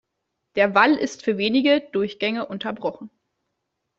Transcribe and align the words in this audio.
Der 0.55 0.73
Wall 0.73 0.95
ist 0.95 1.21
für 1.23 1.37
wenige 1.37 1.79
Durchgänge 1.91 2.47
unterbrochen. 2.47 3.11